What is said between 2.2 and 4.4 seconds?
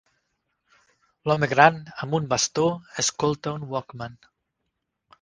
un bastó escolta un walkman.